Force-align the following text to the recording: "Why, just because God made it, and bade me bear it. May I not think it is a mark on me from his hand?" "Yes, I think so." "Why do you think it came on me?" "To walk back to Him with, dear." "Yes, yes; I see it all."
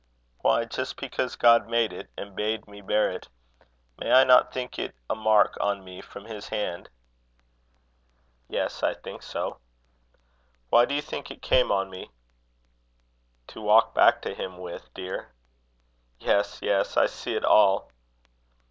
"Why, 0.39 0.65
just 0.65 0.97
because 0.99 1.35
God 1.35 1.67
made 1.69 1.93
it, 1.93 2.09
and 2.17 2.35
bade 2.35 2.67
me 2.67 2.81
bear 2.81 3.11
it. 3.11 3.29
May 3.99 4.11
I 4.11 4.23
not 4.23 4.51
think 4.51 4.79
it 4.79 4.95
is 4.95 4.97
a 5.11 5.13
mark 5.13 5.55
on 5.61 5.83
me 5.83 6.01
from 6.01 6.25
his 6.25 6.47
hand?" 6.49 6.89
"Yes, 8.49 8.81
I 8.81 8.95
think 8.95 9.21
so." 9.21 9.59
"Why 10.71 10.85
do 10.85 10.95
you 10.95 11.03
think 11.03 11.29
it 11.29 11.43
came 11.43 11.71
on 11.71 11.91
me?" 11.91 12.09
"To 13.49 13.61
walk 13.61 13.93
back 13.93 14.23
to 14.23 14.33
Him 14.33 14.57
with, 14.57 14.91
dear." 14.95 15.33
"Yes, 16.19 16.57
yes; 16.63 16.97
I 16.97 17.05
see 17.05 17.35
it 17.35 17.45
all." 17.45 17.91